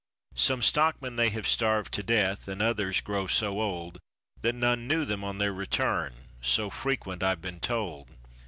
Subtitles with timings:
[0.33, 3.99] Some stockmen they have starved to death, and others grow so old
[4.41, 8.09] That none knew them on their return, so frequent I've been told."